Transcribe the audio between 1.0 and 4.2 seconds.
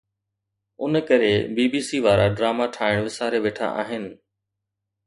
ڪري B B C وارا drama ٺاهڻ وساري ويٺا آهن